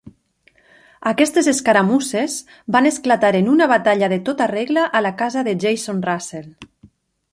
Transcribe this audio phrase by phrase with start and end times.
[1.09, 2.37] Aquestes escaramusses
[2.77, 6.51] van esclatar en una batalla de tota regla a la casa de Jason Russell.